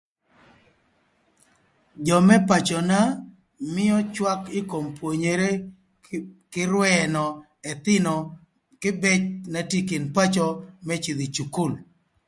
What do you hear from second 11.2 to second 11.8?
ï cukul.